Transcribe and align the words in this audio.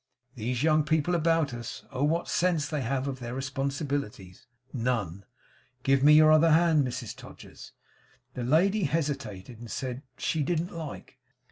'These 0.33 0.63
young 0.63 0.83
people 0.83 1.13
about 1.13 1.53
us. 1.53 1.85
Oh! 1.91 2.03
what 2.03 2.27
sense 2.27 2.71
have 2.71 3.03
they 3.05 3.09
of 3.11 3.19
their 3.19 3.35
responsibilities? 3.35 4.47
None. 4.73 5.25
Give 5.83 6.01
me 6.03 6.13
your 6.13 6.31
other 6.31 6.49
hand, 6.53 6.83
Mrs 6.87 7.15
Todgers.' 7.15 7.73
The 8.33 8.43
lady 8.43 8.85
hesitated, 8.85 9.59
and 9.59 9.69
said 9.69 10.01
'she 10.17 10.41
didn't 10.41 10.71
like. 10.75 11.19